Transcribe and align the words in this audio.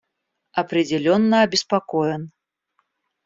Определенно 0.53 1.43
обеспокоен. 1.43 2.31